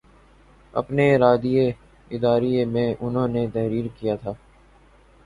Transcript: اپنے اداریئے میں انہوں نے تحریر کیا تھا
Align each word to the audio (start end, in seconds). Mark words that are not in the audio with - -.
اپنے 0.73 1.05
اداریئے 2.11 2.65
میں 2.65 2.93
انہوں 2.99 3.27
نے 3.27 3.45
تحریر 3.53 3.87
کیا 3.99 4.15
تھا 4.15 4.33